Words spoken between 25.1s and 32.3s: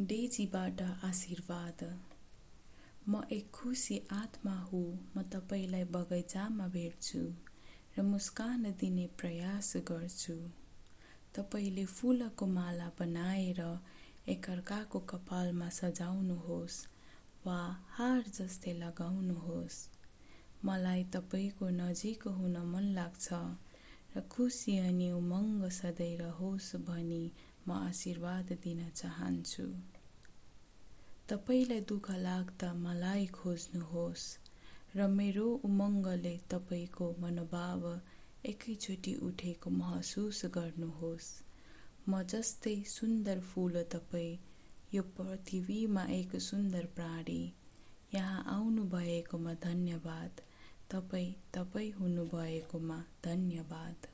उमङ्ग सधैँ रहोस् भनी म आशीर्वाद दिन चाहन्छु। तपाईँलाई दुःख